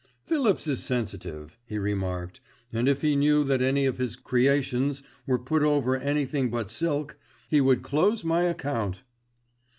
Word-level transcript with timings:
"Phillips 0.25 0.65
is 0.67 0.81
sensitive," 0.81 1.59
he 1.63 1.77
remarked, 1.77 2.39
"and 2.73 2.89
if 2.89 3.03
he 3.03 3.15
knew 3.15 3.43
that 3.43 3.61
any 3.61 3.85
of 3.85 3.99
his 3.99 4.15
'creations' 4.15 5.03
were 5.27 5.37
put 5.37 5.61
over 5.61 5.95
anything 5.95 6.49
but 6.49 6.71
silk, 6.71 7.19
he 7.47 7.61
would 7.61 7.83
close 7.83 8.25
my 8.25 8.41
account." 8.45 9.03